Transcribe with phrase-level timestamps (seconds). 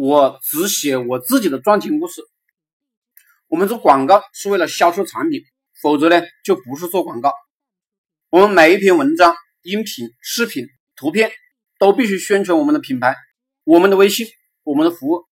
[0.00, 2.22] 我只写我自己的赚钱故事。
[3.48, 5.42] 我们做广告是为了销售产品，
[5.82, 7.34] 否则呢就不是做广告。
[8.30, 10.66] 我们每一篇文章、音频、视频、
[10.96, 11.30] 图片
[11.78, 13.14] 都必须宣传我们的品牌、
[13.62, 14.26] 我们的微信、
[14.62, 15.26] 我们的服务。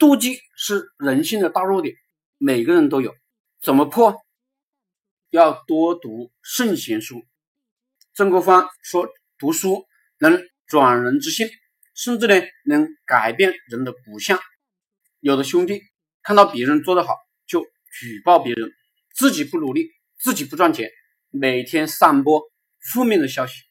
[0.00, 1.94] 妒忌是人性的大弱点，
[2.38, 3.14] 每个人都有。
[3.62, 4.20] 怎么破？
[5.30, 7.24] 要多读圣贤书。
[8.14, 9.08] 曾国藩说
[9.38, 9.86] ：“读书
[10.18, 11.48] 能转人之性。”
[11.94, 12.34] 甚至呢，
[12.64, 14.38] 能改变人的骨相。
[15.20, 15.80] 有的兄弟
[16.22, 17.64] 看到别人做得好，就
[17.98, 18.70] 举报别人，
[19.14, 20.90] 自己不努力，自己不赚钱，
[21.30, 22.42] 每天散播
[22.80, 23.62] 负面的消息。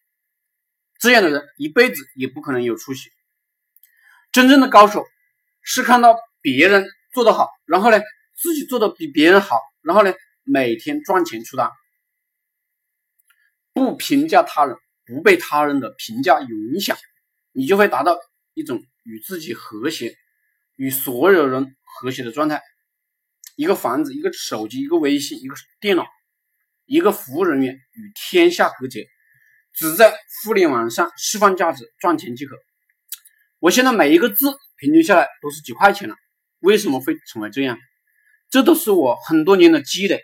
[0.99, 3.09] 这样的人一辈子也不可能有出息。
[4.31, 5.05] 真正的高手
[5.61, 7.99] 是看到别人做得好，然后呢，
[8.35, 11.69] 自己做的比别人好，然后呢，每天赚钱出单。
[13.73, 16.97] 不评价他人，不被他人的评价有影响。
[17.53, 18.17] 你就会达到
[18.53, 20.15] 一种与自己和谐、
[20.75, 22.61] 与所有人和谐的状态。
[23.55, 26.05] 一个房子、一个手机、一个微信、一个电脑、
[26.85, 29.07] 一个服务人员与天下和解，
[29.73, 32.55] 只在互联网上释放价值、赚钱即可。
[33.59, 36.15] 我现在每一个字平均下来都是几块钱了，
[36.59, 37.77] 为什么会成为这样？
[38.49, 40.21] 这都是我很多年的积累、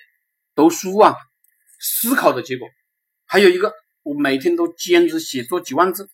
[0.55, 1.15] 读书啊、
[1.79, 2.67] 思考的结果。
[3.25, 6.09] 还有一个，我每天都坚持写作几万字。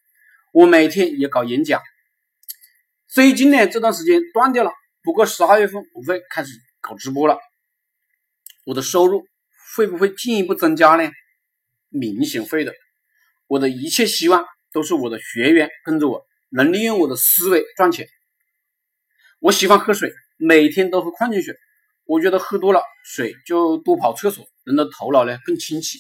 [0.56, 1.82] 我每天也搞演讲，
[3.10, 4.72] 最近呢这段时间断掉了。
[5.04, 7.38] 不过十二月份我会开始搞直播了，
[8.64, 9.28] 我的收入
[9.76, 11.12] 会不会进一步增加呢？
[11.90, 12.74] 明显会的。
[13.48, 18.08] 我的一切希望都是我的学员跟着我，能利用我的思维赚钱。
[19.40, 21.54] 我喜欢喝水，每天都喝矿泉水。
[22.06, 26.00] 我觉得喝多了水就多跑厕所，人的头脑呢更清晰，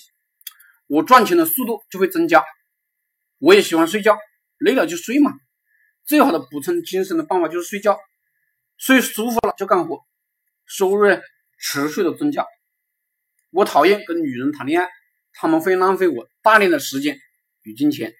[0.87, 2.41] 我赚钱的速度就会增加。
[3.39, 4.17] 我也喜欢睡觉。
[4.57, 5.33] 累了就睡嘛，
[6.05, 7.97] 最好的补充精神的办法就是睡觉，
[8.77, 9.99] 睡舒服了就干活，
[10.65, 11.07] 收入
[11.57, 12.45] 持续的增加。
[13.51, 14.89] 我讨厌跟女人谈恋爱，
[15.33, 17.17] 他们会浪费我大量的时间
[17.63, 18.13] 与金钱。